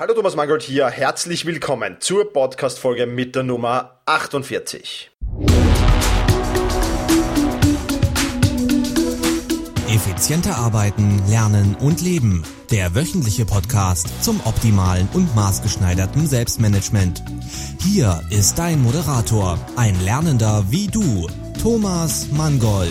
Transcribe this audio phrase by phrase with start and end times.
[0.00, 5.10] Hallo Thomas Mangold hier, herzlich willkommen zur Podcast-Folge mit der Nummer 48.
[9.90, 12.44] Effizienter arbeiten, lernen und leben.
[12.70, 17.22] Der wöchentliche Podcast zum optimalen und maßgeschneiderten Selbstmanagement.
[17.82, 21.28] Hier ist dein Moderator, ein Lernender wie du,
[21.62, 22.88] Thomas Mangold.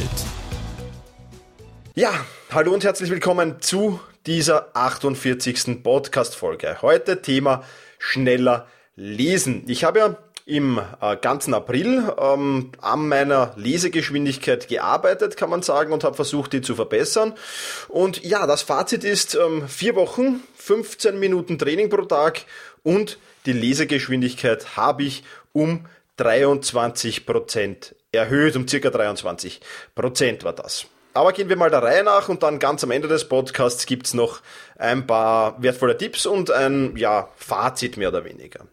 [1.95, 2.11] Ja,
[2.51, 5.83] hallo und herzlich willkommen zu dieser 48.
[5.83, 6.81] Podcast-Folge.
[6.81, 7.63] Heute Thema
[7.97, 9.63] schneller lesen.
[9.67, 15.93] Ich habe ja im äh, ganzen April ähm, an meiner Lesegeschwindigkeit gearbeitet, kann man sagen,
[15.93, 17.35] und habe versucht, die zu verbessern.
[17.87, 22.41] Und ja, das Fazit ist ähm, vier Wochen, 15 Minuten Training pro Tag
[22.81, 25.85] und die Lesegeschwindigkeit habe ich um
[26.17, 29.61] 23 Prozent erhöht, um circa 23
[29.93, 30.87] Prozent war das.
[31.13, 34.13] Aber gehen wir mal der Reihe nach und dann ganz am Ende des Podcasts gibt's
[34.13, 34.41] noch
[34.77, 38.67] ein paar wertvolle Tipps und ein ja, Fazit mehr oder weniger.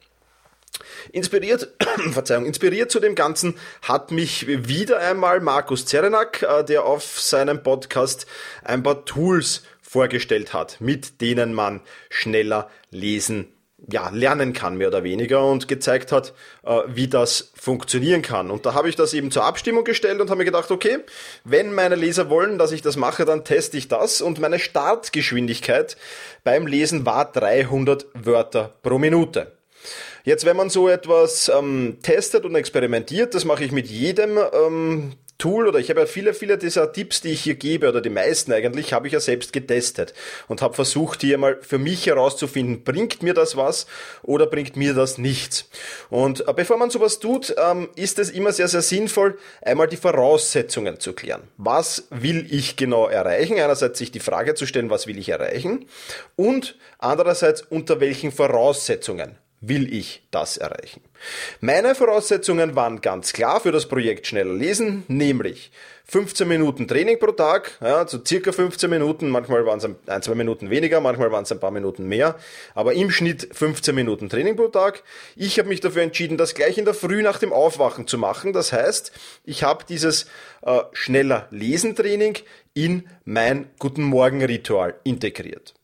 [1.13, 1.69] Inspiriert,
[2.13, 7.63] Verzeihung, inspiriert zu dem Ganzen hat mich wieder einmal Markus Zerenak, äh, der auf seinem
[7.63, 8.27] Podcast
[8.65, 13.56] ein paar Tools vorgestellt hat, mit denen man schneller lesen
[13.91, 16.35] ja, lernen kann, mehr oder weniger, und gezeigt hat,
[16.65, 18.51] äh, wie das funktionieren kann.
[18.51, 20.99] Und da habe ich das eben zur Abstimmung gestellt und habe mir gedacht, okay,
[21.45, 24.21] wenn meine Leser wollen, dass ich das mache, dann teste ich das.
[24.21, 25.97] Und meine Startgeschwindigkeit
[26.45, 29.53] beim Lesen war 300 Wörter pro Minute.
[30.25, 35.13] Jetzt, wenn man so etwas ähm, testet und experimentiert, das mache ich mit jedem ähm,
[35.39, 38.11] Tool oder ich habe ja viele, viele dieser Tipps, die ich hier gebe oder die
[38.11, 40.15] meisten eigentlich, habe ich ja selbst getestet
[40.49, 43.87] und habe versucht hier mal für mich herauszufinden, bringt mir das was
[44.23, 45.69] oder bringt mir das nichts.
[46.09, 49.97] Und äh, bevor man sowas tut, ähm, ist es immer sehr, sehr sinnvoll, einmal die
[49.97, 51.43] Voraussetzungen zu klären.
[51.59, 53.55] Was will ich genau erreichen?
[53.59, 55.87] Einerseits sich die Frage zu stellen, was will ich erreichen?
[56.37, 61.01] Und andererseits unter welchen Voraussetzungen will ich das erreichen.
[61.61, 65.71] Meine Voraussetzungen waren ganz klar für das Projekt Schneller Lesen, nämlich
[66.09, 70.37] 15 Minuten Training pro Tag, ja, so circa 15 Minuten, manchmal waren es ein, zwei
[70.37, 72.37] Minuten weniger, manchmal waren es ein paar Minuten mehr,
[72.75, 75.03] aber im Schnitt 15 Minuten Training pro Tag.
[75.35, 78.53] Ich habe mich dafür entschieden, das gleich in der Früh nach dem Aufwachen zu machen.
[78.53, 79.11] Das heißt,
[79.45, 80.27] ich habe dieses
[80.63, 82.37] äh, Schneller Lesen Training
[82.73, 85.75] in mein Guten Morgen Ritual integriert.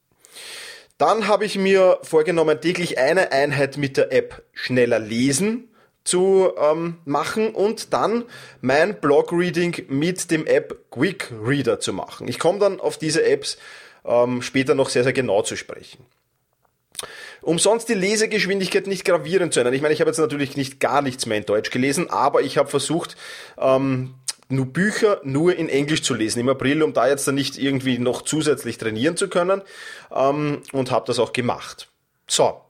[0.98, 5.68] Dann habe ich mir vorgenommen, täglich eine Einheit mit der App schneller lesen
[6.04, 8.24] zu ähm, machen und dann
[8.60, 12.28] mein Blog-Reading mit dem App Quick Reader zu machen.
[12.28, 13.58] Ich komme dann auf diese Apps
[14.04, 16.04] ähm, später noch sehr, sehr genau zu sprechen.
[17.40, 19.74] Um sonst die Lesegeschwindigkeit nicht gravieren zu ändern.
[19.74, 22.58] Ich meine, ich habe jetzt natürlich nicht gar nichts mehr in Deutsch gelesen, aber ich
[22.58, 23.16] habe versucht,
[23.58, 24.14] ähm,
[24.52, 27.98] nur Bücher nur in Englisch zu lesen im April, um da jetzt dann nicht irgendwie
[27.98, 29.62] noch zusätzlich trainieren zu können
[30.14, 31.88] ähm, und habe das auch gemacht.
[32.28, 32.60] So,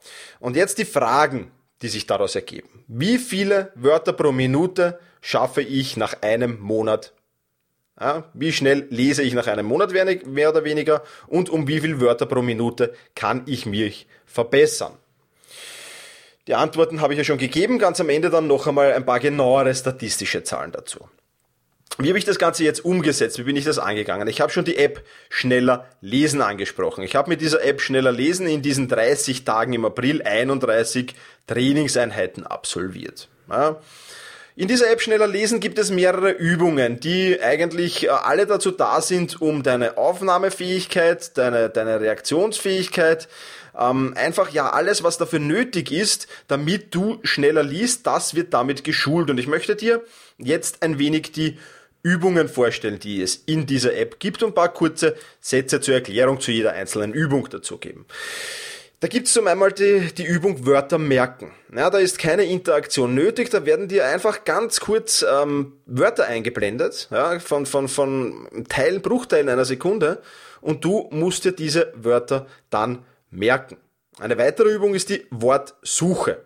[0.40, 1.50] und jetzt die Fragen,
[1.82, 2.84] die sich daraus ergeben.
[2.86, 7.12] Wie viele Wörter pro Minute schaffe ich nach einem Monat?
[8.00, 12.00] Ja, wie schnell lese ich nach einem Monat mehr oder weniger und um wie viele
[12.00, 14.94] Wörter pro Minute kann ich mich verbessern?
[16.48, 19.20] Die Antworten habe ich ja schon gegeben, ganz am Ende dann noch einmal ein paar
[19.20, 21.08] genauere statistische Zahlen dazu.
[21.98, 23.38] Wie habe ich das Ganze jetzt umgesetzt?
[23.38, 24.26] Wie bin ich das angegangen?
[24.28, 27.04] Ich habe schon die App Schneller Lesen angesprochen.
[27.04, 31.14] Ich habe mit dieser App Schneller Lesen in diesen 30 Tagen im April 31
[31.46, 33.28] Trainingseinheiten absolviert.
[33.50, 33.80] Ja.
[34.54, 39.00] In dieser App Schneller Lesen gibt es mehrere Übungen, die eigentlich äh, alle dazu da
[39.00, 43.28] sind, um deine Aufnahmefähigkeit, deine, deine Reaktionsfähigkeit,
[43.78, 48.84] ähm, einfach ja alles, was dafür nötig ist, damit du schneller liest, das wird damit
[48.84, 49.30] geschult.
[49.30, 50.02] Und ich möchte dir
[50.36, 51.58] jetzt ein wenig die
[52.02, 56.40] Übungen vorstellen, die es in dieser App gibt und ein paar kurze Sätze zur Erklärung
[56.40, 58.06] zu jeder einzelnen Übung dazu geben.
[59.02, 61.50] Da gibt es zum einmal die, die Übung Wörter merken.
[61.74, 67.08] Ja, da ist keine Interaktion nötig, da werden dir einfach ganz kurz ähm, Wörter eingeblendet,
[67.10, 70.22] ja, von, von, von Teilen, Bruchteilen einer Sekunde
[70.60, 73.76] und du musst dir diese Wörter dann merken.
[74.20, 76.44] Eine weitere Übung ist die Wortsuche.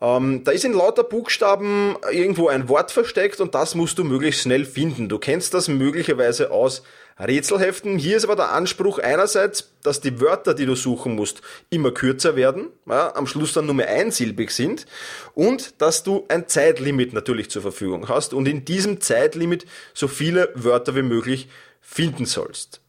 [0.00, 4.42] Ähm, da ist in lauter Buchstaben irgendwo ein Wort versteckt und das musst du möglichst
[4.42, 5.08] schnell finden.
[5.08, 6.82] Du kennst das möglicherweise aus
[7.18, 7.98] Rätselheften.
[7.98, 12.34] Hier ist aber der Anspruch einerseits, dass die Wörter, die du suchen musst, immer kürzer
[12.34, 14.86] werden, ja, am Schluss dann nur mehr einsilbig sind
[15.34, 20.50] und dass du ein Zeitlimit natürlich zur Verfügung hast und in diesem Zeitlimit so viele
[20.54, 21.48] Wörter wie möglich
[21.82, 22.79] finden sollst.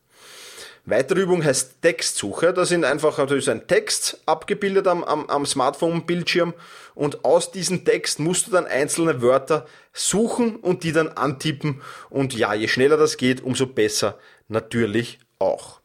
[0.86, 2.54] Weitere Übung heißt Textsuche.
[2.54, 6.56] Da sind einfach natürlich ein Text abgebildet am, am, am Smartphone-Bildschirm
[6.96, 12.34] und aus diesem Text musst du dann einzelne Wörter suchen und die dann antippen und
[12.34, 14.18] ja, je schneller das geht, umso besser
[14.48, 15.82] natürlich auch.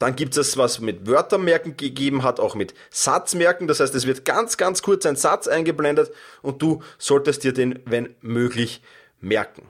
[0.00, 3.68] Dann gibt es was mit Wörtermerken gegeben hat, auch mit Satzmerken.
[3.68, 6.10] Das heißt, es wird ganz, ganz kurz ein Satz eingeblendet
[6.42, 8.82] und du solltest dir den, wenn möglich,
[9.20, 9.68] merken.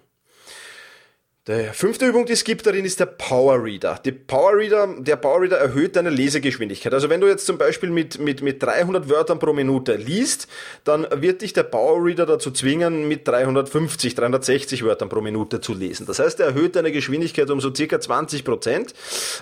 [1.49, 3.99] Die fünfte Übung, die es gibt darin, ist der Power Reader.
[4.05, 6.95] Die Power Reader, der Power Reader erhöht deine Lesegeschwindigkeit.
[6.95, 10.47] Also wenn du jetzt zum Beispiel mit, mit, mit 300 Wörtern pro Minute liest,
[10.85, 15.75] dann wird dich der Power Reader dazu zwingen, mit 350, 360 Wörtern pro Minute zu
[15.75, 16.07] lesen.
[16.07, 18.95] Das heißt, er erhöht deine Geschwindigkeit um so circa 20 Prozent.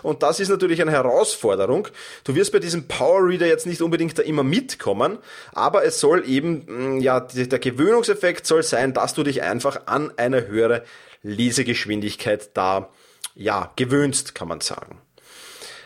[0.03, 1.87] Und das ist natürlich eine Herausforderung.
[2.25, 5.19] Du wirst bei diesem Power Reader jetzt nicht unbedingt da immer mitkommen,
[5.53, 10.11] aber es soll eben, mm, ja, der Gewöhnungseffekt soll sein, dass du dich einfach an
[10.17, 10.83] eine höhere
[11.23, 12.91] Lesegeschwindigkeit da
[13.35, 15.01] ja, gewöhnst, kann man sagen.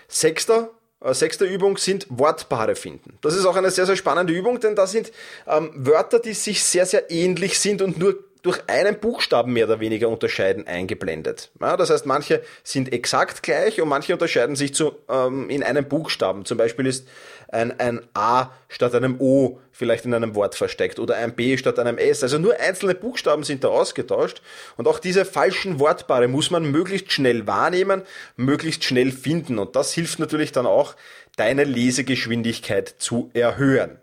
[0.08, 0.70] Sechster,
[1.00, 3.18] äh, sechste Übung sind Wortpaare finden.
[3.20, 5.12] Das ist auch eine sehr, sehr spannende Übung, denn da sind
[5.46, 9.80] ähm, Wörter, die sich sehr, sehr ähnlich sind und nur durch einen Buchstaben mehr oder
[9.80, 11.50] weniger unterscheiden eingeblendet.
[11.60, 15.86] Ja, das heißt, manche sind exakt gleich und manche unterscheiden sich zu, ähm, in einem
[15.88, 16.44] Buchstaben.
[16.44, 17.08] Zum Beispiel ist
[17.48, 21.78] ein, ein A statt einem O vielleicht in einem Wort versteckt oder ein B statt
[21.78, 22.22] einem S.
[22.22, 24.42] Also nur einzelne Buchstaben sind da ausgetauscht
[24.76, 28.02] und auch diese falschen Wortpaare muss man möglichst schnell wahrnehmen,
[28.36, 30.96] möglichst schnell finden und das hilft natürlich dann auch,
[31.36, 33.98] deine Lesegeschwindigkeit zu erhöhen.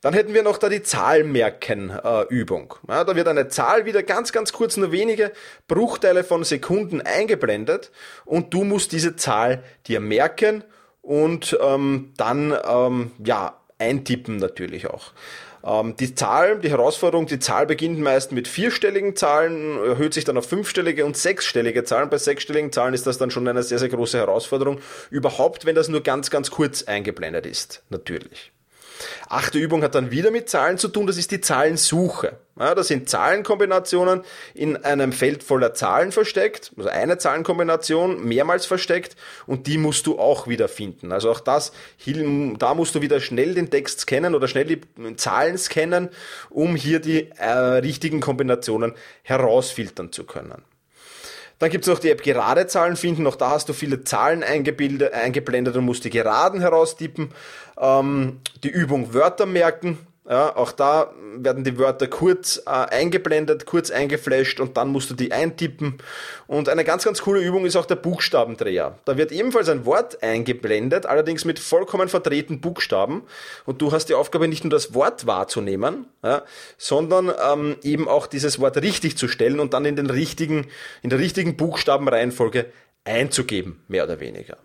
[0.00, 2.74] Dann hätten wir noch da die Zahlmerken-Übung.
[2.86, 5.32] Äh, ja, da wird eine Zahl wieder ganz, ganz kurz, nur wenige
[5.66, 7.90] Bruchteile von Sekunden eingeblendet
[8.24, 10.62] und du musst diese Zahl dir merken
[11.02, 15.12] und ähm, dann ähm, ja eintippen natürlich auch.
[15.64, 20.38] Ähm, die Zahl, die Herausforderung, die Zahl beginnt meist mit vierstelligen Zahlen, erhöht sich dann
[20.38, 22.10] auf fünfstellige und sechsstellige Zahlen.
[22.10, 24.80] Bei sechsstelligen Zahlen ist das dann schon eine sehr, sehr große Herausforderung.
[25.10, 28.52] Überhaupt, wenn das nur ganz, ganz kurz eingeblendet ist, natürlich.
[29.28, 32.38] Achte Übung hat dann wieder mit Zahlen zu tun, das ist die Zahlensuche.
[32.58, 34.22] Ja, da sind Zahlenkombinationen
[34.52, 39.14] in einem Feld voller Zahlen versteckt, also eine Zahlenkombination mehrmals versteckt
[39.46, 41.12] und die musst du auch wieder finden.
[41.12, 41.72] Also auch das,
[42.58, 44.80] da musst du wieder schnell den Text scannen oder schnell die
[45.16, 46.08] Zahlen scannen,
[46.50, 50.64] um hier die äh, richtigen Kombinationen herausfiltern zu können.
[51.58, 53.26] Dann gibt es noch die App Gerade Zahlen finden.
[53.26, 57.30] Auch da hast du viele Zahlen eingeblendet und musst die Geraden heraustippen.
[57.80, 59.98] Ähm, die Übung Wörter merken.
[60.28, 65.14] Ja, auch da werden die Wörter kurz äh, eingeblendet, kurz eingeflasht und dann musst du
[65.14, 65.96] die eintippen.
[66.46, 68.98] Und eine ganz, ganz coole Übung ist auch der Buchstabendreher.
[69.06, 73.22] Da wird ebenfalls ein Wort eingeblendet, allerdings mit vollkommen verdrehten Buchstaben.
[73.64, 76.42] Und du hast die Aufgabe, nicht nur das Wort wahrzunehmen, ja,
[76.76, 80.66] sondern ähm, eben auch dieses Wort richtig zu stellen und dann in den richtigen,
[81.00, 82.66] in der richtigen Buchstabenreihenfolge
[83.04, 84.58] einzugeben, mehr oder weniger.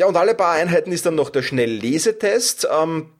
[0.00, 2.66] Ja, und alle paar Einheiten ist dann noch der Schnelllesetest.
[2.72, 3.10] Ähm,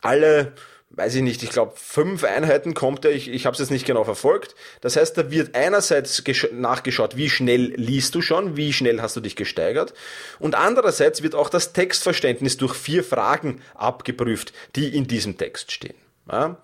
[0.00, 0.54] alle
[0.88, 3.84] weiß ich nicht, ich glaube, fünf Einheiten kommt er, ich, ich habe es jetzt nicht
[3.84, 4.54] genau verfolgt.
[4.80, 9.20] Das heißt, da wird einerseits nachgeschaut, wie schnell liest du schon, wie schnell hast du
[9.20, 9.92] dich gesteigert.
[10.38, 15.96] Und andererseits wird auch das Textverständnis durch vier Fragen abgeprüft, die in diesem Text stehen.
[16.32, 16.56] Ja?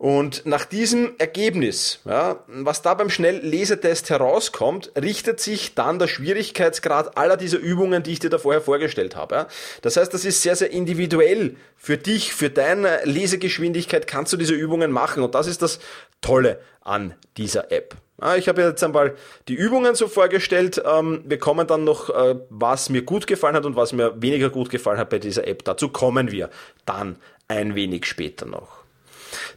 [0.00, 7.18] Und nach diesem Ergebnis, ja, was da beim Schnelllesetest herauskommt, richtet sich dann der Schwierigkeitsgrad
[7.18, 9.34] aller dieser Übungen, die ich dir da vorher vorgestellt habe.
[9.34, 9.48] Ja.
[9.82, 14.54] Das heißt, das ist sehr, sehr individuell für dich, für deine Lesegeschwindigkeit kannst du diese
[14.54, 15.22] Übungen machen.
[15.22, 15.80] Und das ist das
[16.22, 17.94] Tolle an dieser App.
[18.22, 19.16] Ja, ich habe jetzt einmal
[19.48, 20.82] die Übungen so vorgestellt.
[20.82, 24.48] Ähm, wir kommen dann noch, äh, was mir gut gefallen hat und was mir weniger
[24.48, 25.62] gut gefallen hat bei dieser App.
[25.64, 26.48] Dazu kommen wir
[26.86, 27.16] dann
[27.48, 28.79] ein wenig später noch.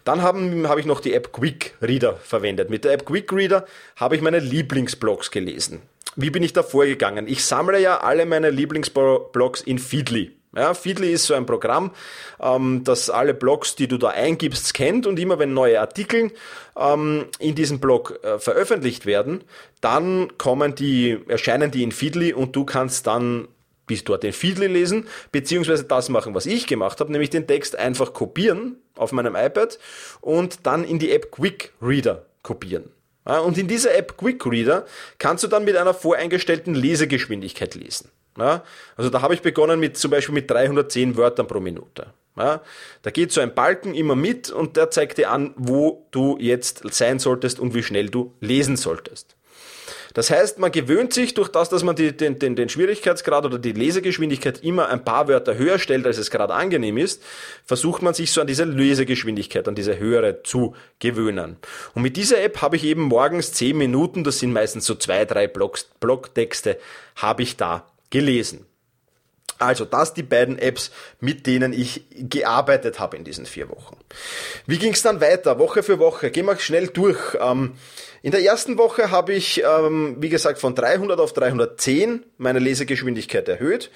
[0.04, 2.70] Dann habe ich noch die App Quick Reader verwendet.
[2.70, 3.66] Mit der App Quick Reader
[3.96, 5.82] habe ich meine Lieblingsblogs gelesen.
[6.16, 7.28] Wie bin ich da vorgegangen?
[7.28, 10.32] Ich sammle ja alle meine Lieblingsblogs in Feedly.
[10.56, 11.92] Ja, Feedly ist so ein Programm,
[12.40, 16.32] ähm, das alle Blogs, die du da eingibst, scannt und immer wenn neue Artikel
[16.78, 19.44] ähm, in diesem Blog äh, veröffentlicht werden,
[19.82, 23.48] dann kommen die, erscheinen die in Feedly und du kannst dann
[23.88, 27.76] bis dort den Feedly lesen, beziehungsweise das machen, was ich gemacht habe, nämlich den Text
[27.76, 29.80] einfach kopieren auf meinem iPad
[30.22, 32.92] und dann in die App Quick Reader kopieren.
[33.26, 34.86] Und in dieser App Quick Reader
[35.18, 38.10] kannst du dann mit einer voreingestellten Lesegeschwindigkeit lesen.
[38.36, 42.08] Also da habe ich begonnen mit zum Beispiel mit 310 Wörtern pro Minute.
[42.36, 42.62] Ja,
[43.04, 46.82] da geht so ein Balken immer mit und der zeigt dir an, wo du jetzt
[46.92, 49.36] sein solltest und wie schnell du lesen solltest.
[50.14, 53.58] Das heißt, man gewöhnt sich durch das, dass man die, den, den, den Schwierigkeitsgrad oder
[53.58, 57.24] die Lesegeschwindigkeit immer ein paar Wörter höher stellt, als es gerade angenehm ist,
[57.66, 61.58] versucht man sich so an diese Lesegeschwindigkeit, an diese höhere zu gewöhnen.
[61.96, 65.26] Und mit dieser App habe ich eben morgens zehn Minuten, das sind meistens so zwei,
[65.26, 66.78] drei Blogs, Blogtexte,
[67.16, 68.66] habe ich da gelesen.
[69.64, 73.98] Also das die beiden Apps, mit denen ich gearbeitet habe in diesen vier Wochen.
[74.68, 76.32] Wie ging es dann weiter, Woche für Woche?
[76.32, 77.38] Gehen wir schnell durch.
[77.40, 77.74] Ähm,
[78.22, 83.48] in der ersten Woche habe ich, ähm, wie gesagt, von 300 auf 310 meine Lesegeschwindigkeit
[83.50, 83.92] erhöht.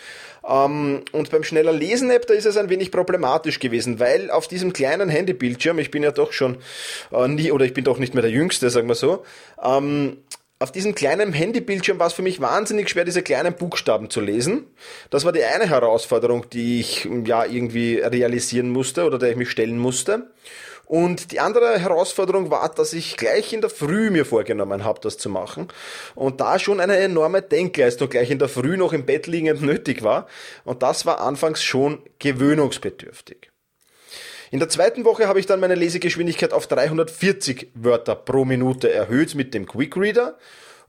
[0.47, 4.73] Ähm, und beim schneller Lesen-App, da ist es ein wenig problematisch gewesen, weil auf diesem
[4.73, 6.57] kleinen Handybildschirm, ich bin ja doch schon
[7.11, 9.23] äh, nie, oder ich bin doch nicht mehr der Jüngste, sagen wir so,
[10.59, 14.65] auf diesem kleinen Handybildschirm war es für mich wahnsinnig schwer, diese kleinen Buchstaben zu lesen.
[15.11, 19.51] Das war die eine Herausforderung, die ich ja irgendwie realisieren musste oder der ich mich
[19.51, 20.31] stellen musste.
[20.85, 25.17] Und die andere Herausforderung war, dass ich gleich in der Früh mir vorgenommen habe, das
[25.17, 25.67] zu machen.
[26.15, 30.01] Und da schon eine enorme Denkleistung gleich in der Früh noch im Bett liegend nötig
[30.01, 30.27] war.
[30.63, 33.51] Und das war anfangs schon gewöhnungsbedürftig.
[34.49, 39.35] In der zweiten Woche habe ich dann meine Lesegeschwindigkeit auf 340 Wörter pro Minute erhöht
[39.35, 40.37] mit dem Quick Reader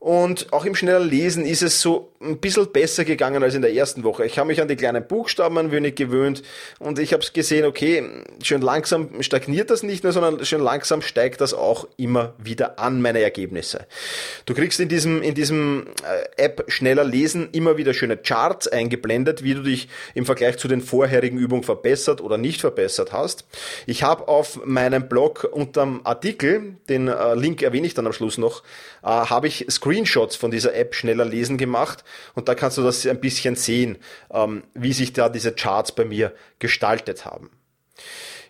[0.00, 3.72] und auch im schneller Lesen ist es so ein bisschen besser gegangen als in der
[3.72, 4.24] ersten Woche.
[4.24, 6.42] Ich habe mich an die kleinen Buchstaben ein wenig gewöhnt
[6.78, 8.04] und ich habe gesehen, okay,
[8.42, 13.02] schön langsam stagniert das nicht mehr, sondern schön langsam steigt das auch immer wieder an,
[13.02, 13.86] meine Ergebnisse.
[14.46, 19.42] Du kriegst in diesem, in diesem äh, App schneller lesen immer wieder schöne Charts eingeblendet,
[19.42, 23.46] wie du dich im Vergleich zu den vorherigen Übungen verbessert oder nicht verbessert hast.
[23.86, 28.38] Ich habe auf meinem Blog unterm Artikel, den äh, Link erwähne ich dann am Schluss
[28.38, 28.62] noch,
[29.02, 32.04] äh, habe ich Screenshots von dieser App schneller lesen gemacht
[32.34, 33.96] und da kannst du das ein bisschen sehen,
[34.30, 37.50] ähm, wie sich da diese Charts bei mir gestaltet haben.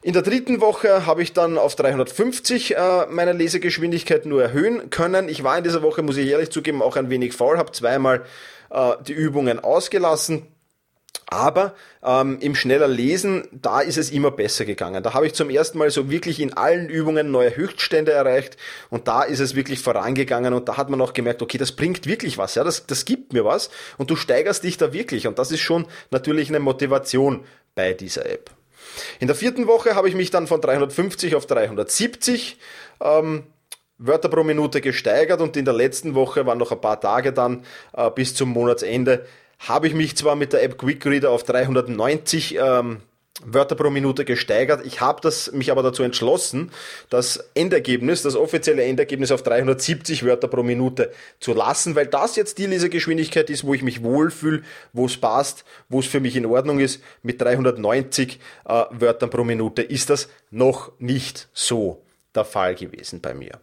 [0.03, 5.29] In der dritten Woche habe ich dann auf 350 äh, meine Lesegeschwindigkeit nur erhöhen können.
[5.29, 8.25] Ich war in dieser Woche, muss ich ehrlich zugeben, auch ein wenig faul, habe zweimal
[8.71, 10.47] äh, die Übungen ausgelassen
[11.31, 15.03] aber ähm, im schneller Lesen, da ist es immer besser gegangen.
[15.03, 18.57] Da habe ich zum ersten Mal so wirklich in allen Übungen neue Höchststände erreicht
[18.89, 22.07] und da ist es wirklich vorangegangen und da hat man auch gemerkt, okay, das bringt
[22.07, 25.39] wirklich was, ja, das, das gibt mir was und du steigerst dich da wirklich und
[25.39, 28.51] das ist schon natürlich eine Motivation bei dieser App.
[29.21, 32.57] In der vierten Woche habe ich mich dann von 350 auf 370
[33.03, 33.45] ähm,
[33.99, 37.65] Wörter pro Minute gesteigert und in der letzten Woche waren noch ein paar Tage dann
[37.93, 39.27] äh, bis zum Monatsende
[39.59, 42.99] habe ich mich zwar mit der App Quick Reader auf 390 ähm,
[43.45, 44.85] Wörter pro Minute gesteigert.
[44.85, 46.71] Ich habe das mich aber dazu entschlossen,
[47.09, 52.59] das Endergebnis, das offizielle Endergebnis auf 370 Wörter pro Minute zu lassen, weil das jetzt
[52.59, 54.63] die Lesegeschwindigkeit ist, wo ich mich wohlfühle,
[54.93, 57.01] wo es passt, wo es für mich in Ordnung ist.
[57.23, 62.03] Mit 390 äh, Wörtern pro Minute ist das noch nicht so
[62.35, 63.61] der Fall gewesen bei mir.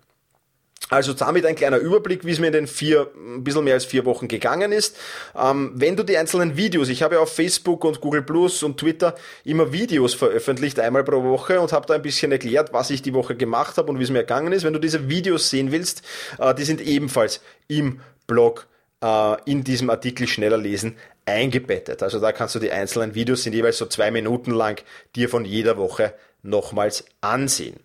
[0.89, 3.85] Also damit ein kleiner Überblick, wie es mir in den vier, ein bisschen mehr als
[3.85, 4.95] vier Wochen gegangen ist.
[5.35, 8.79] Ähm, wenn du die einzelnen Videos, ich habe ja auf Facebook und Google Plus und
[8.79, 13.01] Twitter immer Videos veröffentlicht, einmal pro Woche und habe da ein bisschen erklärt, was ich
[13.01, 14.63] die Woche gemacht habe und wie es mir ergangen ist.
[14.63, 16.03] Wenn du diese Videos sehen willst,
[16.37, 18.67] äh, die sind ebenfalls im Blog
[19.01, 22.03] äh, in diesem Artikel schneller lesen eingebettet.
[22.03, 24.83] Also da kannst du die einzelnen Videos, sind jeweils so zwei Minuten lang,
[25.15, 26.13] dir von jeder Woche
[26.43, 27.79] nochmals ansehen.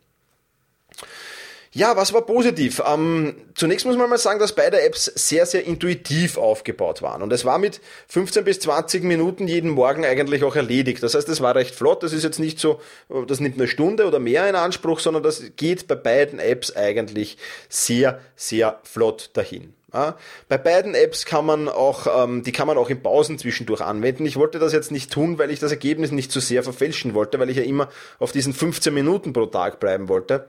[1.72, 2.82] Ja, was war positiv?
[2.84, 7.22] Ähm, zunächst muss man mal sagen, dass beide Apps sehr, sehr intuitiv aufgebaut waren.
[7.22, 11.00] Und es war mit 15 bis 20 Minuten jeden Morgen eigentlich auch erledigt.
[11.00, 12.02] Das heißt, es war recht flott.
[12.02, 12.80] Das ist jetzt nicht so,
[13.28, 17.38] das nimmt eine Stunde oder mehr in Anspruch, sondern das geht bei beiden Apps eigentlich
[17.68, 19.72] sehr, sehr flott dahin.
[19.94, 20.16] Ja,
[20.48, 24.26] bei beiden Apps kann man auch, ähm, die kann man auch in Pausen zwischendurch anwenden.
[24.26, 27.38] Ich wollte das jetzt nicht tun, weil ich das Ergebnis nicht zu sehr verfälschen wollte,
[27.38, 30.48] weil ich ja immer auf diesen 15 Minuten pro Tag bleiben wollte.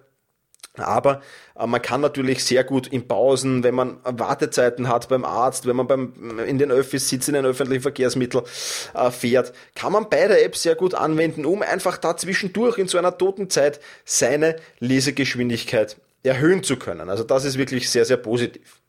[0.77, 1.21] Aber
[1.57, 5.75] äh, man kann natürlich sehr gut in Pausen, wenn man Wartezeiten hat beim Arzt, wenn
[5.75, 8.45] man beim, in den Öffis sitzt, in den öffentlichen Verkehrsmitteln
[8.93, 12.97] äh, fährt, kann man beide Apps sehr gut anwenden, um einfach da zwischendurch in so
[12.97, 17.09] einer toten Zeit seine Lesegeschwindigkeit erhöhen zu können.
[17.09, 18.81] Also das ist wirklich sehr, sehr positiv.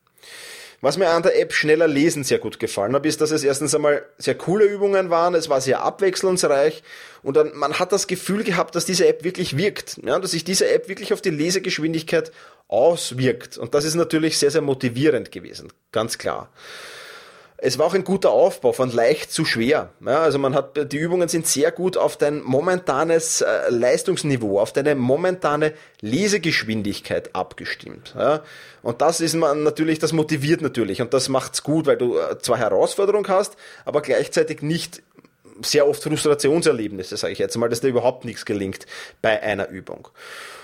[0.83, 3.73] Was mir an der App schneller lesen sehr gut gefallen hat, ist, dass es erstens
[3.73, 6.83] einmal sehr coole Übungen waren, es war sehr abwechslungsreich
[7.23, 10.43] und dann, man hat das Gefühl gehabt, dass diese App wirklich wirkt, ja, dass sich
[10.43, 12.33] diese App wirklich auf die Lesegeschwindigkeit
[12.67, 13.59] auswirkt.
[13.59, 16.51] Und das ist natürlich sehr, sehr motivierend gewesen, ganz klar.
[17.65, 19.91] Es war auch ein guter Aufbau, von leicht zu schwer.
[20.05, 24.73] Ja, also man hat, die Übungen sind sehr gut auf dein momentanes äh, Leistungsniveau, auf
[24.73, 28.17] deine momentane Lesegeschwindigkeit abgestimmt.
[28.19, 28.43] Ja,
[28.83, 32.37] und das ist man natürlich, das motiviert natürlich und das macht's gut, weil du äh,
[32.41, 35.01] zwar Herausforderung hast, aber gleichzeitig nicht
[35.63, 38.87] sehr oft Frustrationserlebnisse, sage ich jetzt mal, dass da überhaupt nichts gelingt
[39.21, 40.09] bei einer Übung.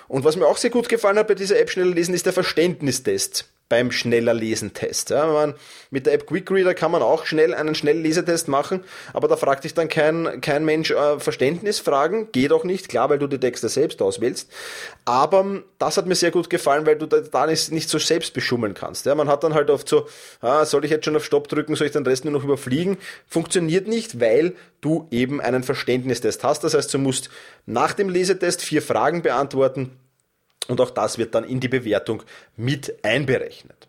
[0.08, 2.32] Und was mir auch sehr gut gefallen hat bei dieser App schnell lesen, ist der
[2.32, 5.10] Verständnistest beim schneller Lesen-Test.
[5.10, 5.54] Ja,
[5.90, 9.74] mit der App Quickreader kann man auch schnell einen Schnelllesetest machen, aber da fragt dich
[9.74, 14.00] dann kein, kein Mensch äh, Verständnisfragen, geht auch nicht, klar, weil du die Texte selbst
[14.00, 14.50] auswählst.
[15.04, 17.98] Aber ähm, das hat mir sehr gut gefallen, weil du da, da nicht, nicht so
[17.98, 19.06] selbst beschummeln kannst.
[19.06, 20.06] Ja, man hat dann halt oft so,
[20.40, 22.96] ah, soll ich jetzt schon auf Stopp drücken, soll ich den Rest nur noch überfliegen?
[23.26, 26.64] Funktioniert nicht, weil du eben einen Verständnistest hast.
[26.64, 27.30] Das heißt, du musst
[27.66, 29.92] nach dem Lesetest vier Fragen beantworten
[30.68, 32.22] und auch das wird dann in die Bewertung
[32.56, 33.87] mit einberechnet.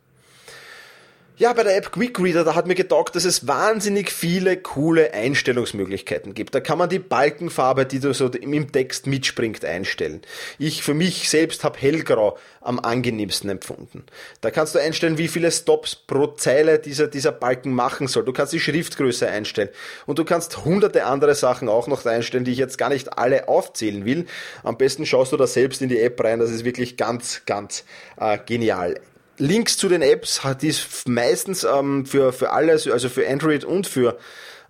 [1.40, 5.14] Ja, bei der App Quick Reader, da hat mir getaugt, dass es wahnsinnig viele coole
[5.14, 6.54] Einstellungsmöglichkeiten gibt.
[6.54, 10.20] Da kann man die Balkenfarbe, die du so im Text mitspringt, einstellen.
[10.58, 14.04] Ich für mich selbst habe hellgrau am angenehmsten empfunden.
[14.42, 18.26] Da kannst du einstellen, wie viele Stops pro Zeile dieser, dieser Balken machen soll.
[18.26, 19.70] Du kannst die Schriftgröße einstellen.
[20.08, 23.48] Und du kannst hunderte andere Sachen auch noch einstellen, die ich jetzt gar nicht alle
[23.48, 24.26] aufzählen will.
[24.64, 26.40] Am besten schaust du da selbst in die App rein.
[26.40, 27.86] Das ist wirklich ganz, ganz
[28.20, 29.00] äh, genial.
[29.40, 33.88] Links zu den Apps hat es meistens ähm, für, für alles, also für Android und
[33.88, 34.18] für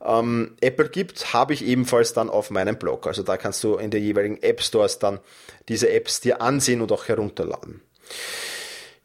[0.06, 3.08] ähm, Apple gibt, habe ich ebenfalls dann auf meinem Blog.
[3.08, 5.20] Also da kannst du in den jeweiligen App Stores dann
[5.68, 7.82] diese Apps dir ansehen und auch herunterladen.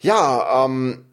[0.01, 1.07] Ja, ähm,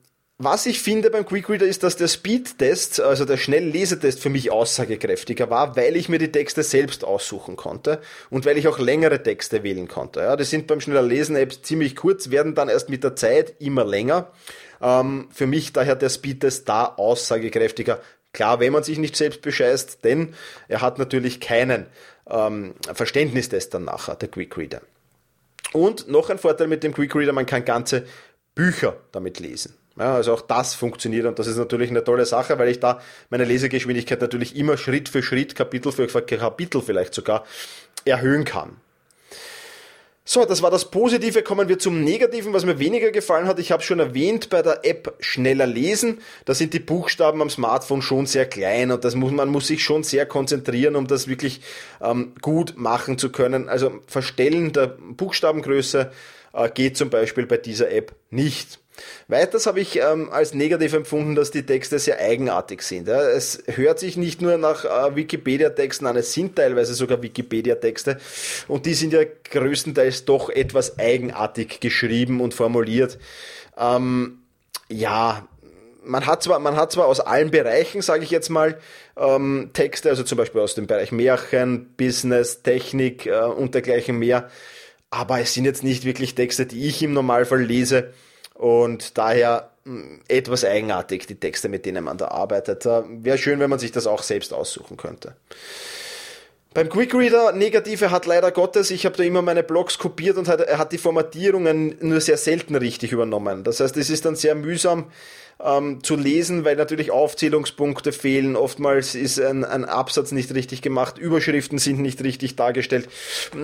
[0.43, 4.51] was ich finde beim Quick Reader ist, dass der Speed-Test, also der Schnelllesetest für mich
[4.51, 9.21] aussagekräftiger war, weil ich mir die Texte selbst aussuchen konnte und weil ich auch längere
[9.21, 10.21] Texte wählen konnte.
[10.21, 13.85] Ja, die sind beim schneller Lesen-Apps ziemlich kurz, werden dann erst mit der Zeit immer
[13.85, 14.31] länger.
[14.81, 17.99] Ähm, für mich daher der Speed-Test da aussagekräftiger.
[18.33, 20.33] Klar, wenn man sich nicht selbst bescheißt, denn
[20.67, 21.87] er hat natürlich keinen
[22.29, 24.81] ähm, Verständnistest dann nachher, der Quick Reader.
[25.73, 28.05] Und noch ein Vorteil mit dem Quick Reader, man kann ganze
[28.55, 29.75] Bücher damit lesen.
[29.97, 33.01] Ja, also auch das funktioniert und das ist natürlich eine tolle Sache, weil ich da
[33.29, 37.43] meine Lesegeschwindigkeit natürlich immer Schritt für Schritt, Kapitel für Kapitel vielleicht sogar
[38.05, 38.77] erhöhen kann.
[40.23, 41.41] So, das war das Positive.
[41.41, 43.57] Kommen wir zum Negativen, was mir weniger gefallen hat.
[43.57, 46.19] Ich habe schon erwähnt bei der App schneller lesen.
[46.45, 49.83] Da sind die Buchstaben am Smartphone schon sehr klein und das muss, man muss sich
[49.83, 51.61] schon sehr konzentrieren, um das wirklich
[52.01, 53.67] ähm, gut machen zu können.
[53.67, 56.11] Also Verstellen der Buchstabengröße
[56.53, 58.80] äh, geht zum Beispiel bei dieser App nicht.
[59.27, 63.07] Weiters habe ich ähm, als negativ empfunden, dass die Texte sehr eigenartig sind.
[63.07, 63.21] Ja.
[63.21, 68.19] Es hört sich nicht nur nach äh, Wikipedia-Texten an, es sind teilweise sogar Wikipedia-Texte
[68.67, 73.17] und die sind ja größtenteils doch etwas eigenartig geschrieben und formuliert.
[73.77, 74.39] Ähm,
[74.89, 75.47] ja,
[76.03, 78.77] man hat zwar, man hat zwar aus allen Bereichen, sage ich jetzt mal,
[79.17, 84.49] ähm, Texte, also zum Beispiel aus dem Bereich Märchen, Business, Technik äh, und dergleichen mehr,
[85.09, 88.13] aber es sind jetzt nicht wirklich Texte, die ich im Normalfall lese
[88.61, 92.85] und daher hm, etwas eigenartig, die Texte, mit denen man da arbeitet.
[92.85, 95.35] Wäre schön, wenn man sich das auch selbst aussuchen könnte.
[96.75, 100.61] Beim Quickreader Negative hat leider Gottes, ich habe da immer meine Blogs kopiert und hat,
[100.61, 103.63] er hat die Formatierungen nur sehr selten richtig übernommen.
[103.63, 105.11] Das heißt, es ist dann sehr mühsam,
[105.63, 108.55] ähm, zu lesen, weil natürlich Aufzählungspunkte fehlen.
[108.55, 113.09] Oftmals ist ein, ein Absatz nicht richtig gemacht, Überschriften sind nicht richtig dargestellt.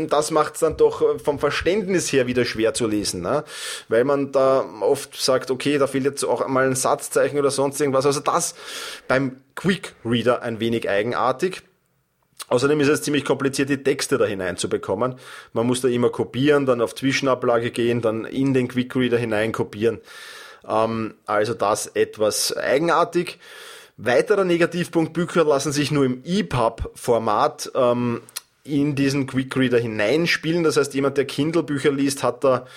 [0.09, 3.43] Das macht es dann doch äh, vom Verständnis her wieder schwer zu lesen, ne?
[3.87, 7.79] weil man da oft sagt, okay, da fehlt jetzt auch mal ein Satzzeichen oder sonst
[7.79, 8.05] irgendwas.
[8.05, 8.55] Also das
[9.07, 11.63] beim Quick Reader ein wenig eigenartig.
[12.49, 15.15] Außerdem ist es ziemlich kompliziert, die Texte da hineinzubekommen.
[15.51, 19.51] Man muss da immer kopieren, dann auf Zwischenablage gehen, dann in den Quick Reader hinein
[19.51, 19.99] kopieren.
[20.67, 23.39] Ähm, also das etwas eigenartig.
[23.97, 28.21] Weiterer Negativpunkt, Bücher lassen sich nur im EPUB-Format ähm,
[28.63, 30.63] in diesen Quick Reader hineinspielen.
[30.63, 32.67] Das heißt, jemand, der Kindle-Bücher liest, hat da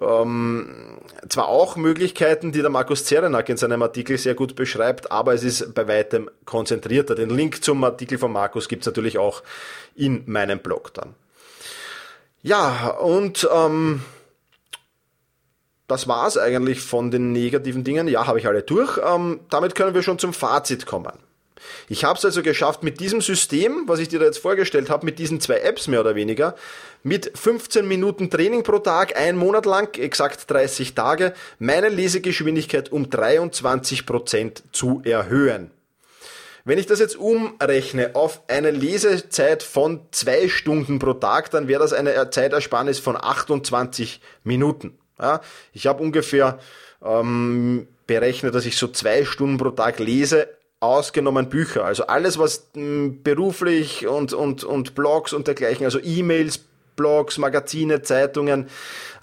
[0.00, 5.34] ähm, zwar auch Möglichkeiten, die der Markus Zerenak in seinem Artikel sehr gut beschreibt, aber
[5.34, 7.14] es ist bei weitem konzentrierter.
[7.14, 9.42] Den Link zum Artikel von Markus gibt's natürlich auch
[9.94, 11.14] in meinem Blog dann.
[12.42, 14.02] Ja, und ähm,
[15.88, 18.06] das war's eigentlich von den negativen Dingen.
[18.08, 18.98] Ja, habe ich alle durch.
[19.04, 21.12] Ähm, damit können wir schon zum Fazit kommen.
[21.88, 25.04] Ich habe es also geschafft, mit diesem System, was ich dir da jetzt vorgestellt habe,
[25.04, 26.54] mit diesen zwei Apps mehr oder weniger,
[27.02, 33.10] mit 15 Minuten Training pro Tag, ein Monat lang, exakt 30 Tage, meine Lesegeschwindigkeit um
[33.10, 35.70] 23 Prozent zu erhöhen.
[36.64, 41.80] Wenn ich das jetzt umrechne auf eine Lesezeit von zwei Stunden pro Tag, dann wäre
[41.80, 44.98] das eine Zeitersparnis von 28 Minuten.
[45.20, 45.40] Ja,
[45.72, 46.58] ich habe ungefähr
[47.04, 50.48] ähm, berechnet, dass ich so zwei Stunden pro Tag lese,
[50.80, 51.84] ausgenommen Bücher.
[51.84, 56.60] Also alles, was mh, hm, beruflich und, und, und Blogs und dergleichen, also E-Mails,
[56.96, 58.68] Blogs, Magazine, Zeitungen,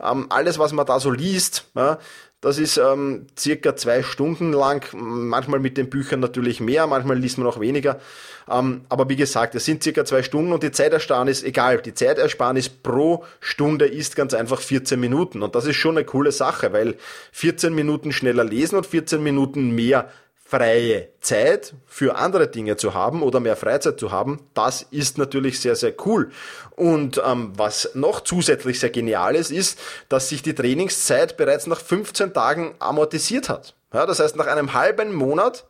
[0.01, 1.99] ähm, alles, was man da so liest, ja,
[2.45, 7.39] Das ist ähm, circa zwei Stunden lang, manchmal mit den Büchern natürlich mehr, manchmal liest
[7.39, 7.99] man auch weniger.
[8.47, 12.69] Ähm, aber wie gesagt, es sind circa zwei Stunden und die Zeitersparnis, egal, die Zeitersparnis
[12.69, 15.41] pro Stunde ist ganz einfach 14 Minuten.
[15.41, 16.97] Und das ist schon eine coole Sache, weil
[17.31, 20.11] 14 Minuten schneller lesen und 14 Minuten mehr
[20.47, 25.59] freie Zeit für andere Dinge zu haben oder mehr Freizeit zu haben, das ist natürlich
[25.59, 26.29] sehr, sehr cool.
[26.75, 31.81] Und ähm, was noch zusätzlich sehr genial ist, ist, dass sich die Trainingszeit bereits nach
[31.81, 33.73] 15 Tagen amortisiert hat.
[33.91, 35.65] Ja, das heißt, nach einem halben Monat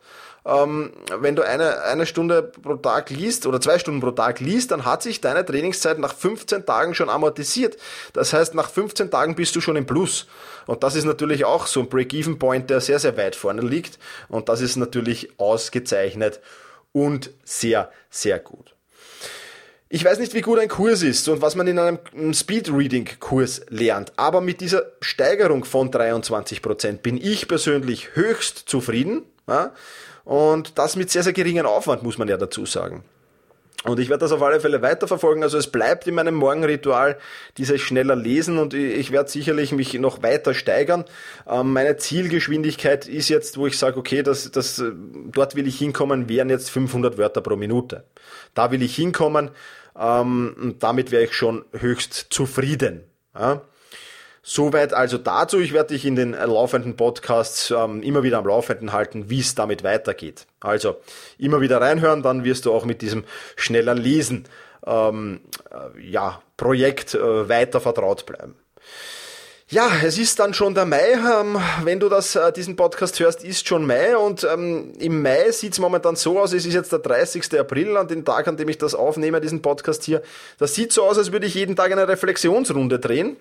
[0.46, 4.70] ähm, wenn du eine, eine Stunde pro Tag liest oder zwei Stunden pro Tag liest,
[4.70, 7.76] dann hat sich deine Trainingszeit nach 15 Tagen schon amortisiert.
[8.12, 10.26] Das heißt, nach 15 Tagen bist du schon im Plus.
[10.66, 13.98] Und das ist natürlich auch so ein Break-Even-Point, der sehr, sehr weit vorne liegt.
[14.28, 16.40] Und das ist natürlich ausgezeichnet
[16.92, 18.76] und sehr, sehr gut.
[19.88, 21.98] Ich weiß nicht, wie gut ein Kurs ist und was man in einem
[22.34, 29.22] Speed-Reading-Kurs lernt, aber mit dieser Steigerung von 23% bin ich persönlich höchst zufrieden.
[30.26, 33.04] Und das mit sehr, sehr geringen Aufwand, muss man ja dazu sagen.
[33.84, 35.44] Und ich werde das auf alle Fälle weiterverfolgen.
[35.44, 37.16] Also es bleibt in meinem Morgenritual
[37.58, 41.04] dieses schneller Lesen und ich werde sicherlich mich noch weiter steigern.
[41.48, 44.82] Ähm, meine Zielgeschwindigkeit ist jetzt, wo ich sage, okay, das, das,
[45.30, 48.02] dort will ich hinkommen, wären jetzt 500 Wörter pro Minute.
[48.54, 49.52] Da will ich hinkommen
[49.96, 53.04] ähm, und damit wäre ich schon höchst zufrieden.
[54.48, 55.58] Soweit also dazu.
[55.58, 59.56] Ich werde dich in den laufenden Podcasts ähm, immer wieder am Laufenden halten, wie es
[59.56, 60.46] damit weitergeht.
[60.60, 60.98] Also
[61.36, 63.24] immer wieder reinhören, dann wirst du auch mit diesem
[63.56, 64.44] schneller Lesen
[64.86, 65.40] ähm,
[65.72, 68.54] äh, ja, Projekt äh, weiter vertraut bleiben.
[69.68, 71.14] Ja, es ist dann schon der Mai.
[71.14, 75.50] Ähm, wenn du das, äh, diesen Podcast hörst, ist schon Mai und ähm, im Mai
[75.50, 77.58] sieht's momentan so aus, es ist jetzt der 30.
[77.58, 80.22] April, an dem Tag, an dem ich das aufnehme, diesen Podcast hier.
[80.58, 83.36] Das sieht so aus, als würde ich jeden Tag eine Reflexionsrunde drehen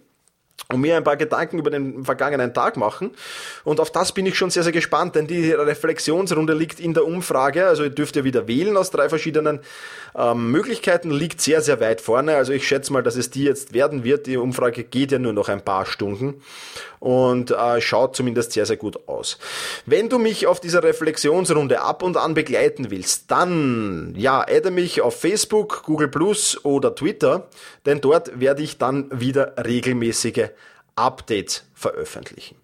[0.71, 3.12] und mir ein paar Gedanken über den vergangenen Tag machen.
[3.63, 7.06] Und auf das bin ich schon sehr, sehr gespannt, denn die Reflexionsrunde liegt in der
[7.06, 9.60] Umfrage, also ihr dürft ja wieder wählen aus drei verschiedenen
[10.15, 12.36] ähm, Möglichkeiten, liegt sehr, sehr weit vorne.
[12.36, 14.25] Also ich schätze mal, dass es die jetzt werden wird.
[14.28, 16.41] Die Umfrage geht ja nur noch ein paar Stunden
[16.99, 19.38] und äh, schaut zumindest sehr, sehr gut aus.
[19.86, 25.01] Wenn du mich auf dieser Reflexionsrunde ab und an begleiten willst, dann ja, adde mich
[25.01, 27.47] auf Facebook, Google Plus oder Twitter,
[27.86, 30.49] denn dort werde ich dann wieder regelmäßige
[30.95, 32.55] Updates veröffentlichen.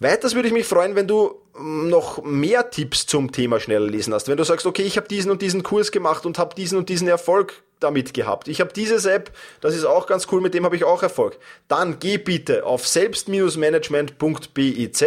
[0.00, 4.12] Weiters würde ich mich freuen, wenn du mm, noch mehr Tipps zum Thema schneller lesen
[4.12, 4.28] hast.
[4.28, 6.88] Wenn du sagst, okay, ich habe diesen und diesen Kurs gemacht und habe diesen und
[6.88, 8.48] diesen Erfolg damit gehabt.
[8.48, 9.30] Ich habe dieses App,
[9.60, 11.38] das ist auch ganz cool, mit dem habe ich auch Erfolg.
[11.68, 15.04] Dann geh bitte auf selbst-management.biz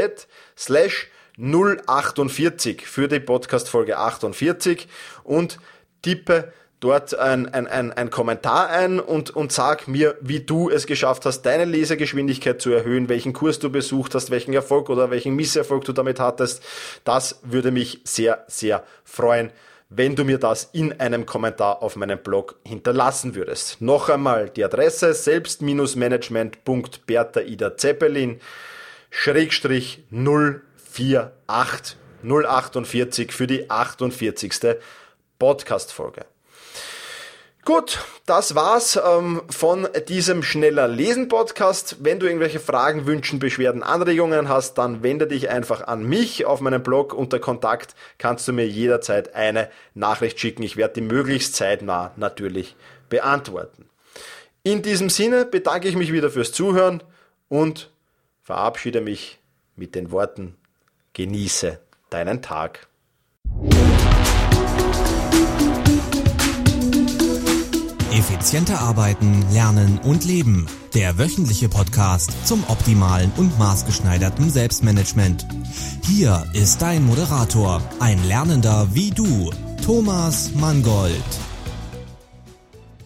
[0.58, 4.88] slash 048 für die Podcast Folge 48
[5.24, 5.60] und
[6.02, 10.86] tippe dort ein, ein, ein, ein Kommentar ein und, und sag mir, wie du es
[10.86, 15.36] geschafft hast, deine Lesegeschwindigkeit zu erhöhen, welchen Kurs du besucht hast, welchen Erfolg oder welchen
[15.36, 16.64] Misserfolg du damit hattest.
[17.04, 19.52] Das würde mich sehr, sehr freuen,
[19.90, 23.82] wenn du mir das in einem Kommentar auf meinem Blog hinterlassen würdest.
[23.82, 28.40] Noch einmal die Adresse selbst-management.bertha Ida Zeppelin
[29.10, 34.78] Schrägstrich 048 048 für die 48.
[35.40, 36.26] Podcast-Folge.
[37.68, 41.98] Gut, das war's ähm, von diesem schneller Lesen Podcast.
[42.00, 46.62] Wenn du irgendwelche Fragen, Wünschen, Beschwerden, Anregungen hast, dann wende dich einfach an mich auf
[46.62, 47.94] meinem Blog unter Kontakt.
[48.20, 50.64] Kannst du mir jederzeit eine Nachricht schicken.
[50.64, 52.78] Ich werde die möglichst zeitnah natürlich
[53.10, 53.90] beantworten.
[54.64, 57.04] In diesem Sinne bedanke ich mich wieder fürs Zuhören
[57.50, 57.92] und
[58.44, 59.40] verabschiede mich
[59.76, 60.56] mit den Worten
[61.12, 62.87] Genieße deinen Tag.
[68.18, 70.66] Effizienter arbeiten, lernen und leben.
[70.96, 75.46] Der wöchentliche Podcast zum optimalen und maßgeschneiderten Selbstmanagement.
[76.04, 79.52] Hier ist dein Moderator, ein Lernender wie du,
[79.86, 81.47] Thomas Mangold.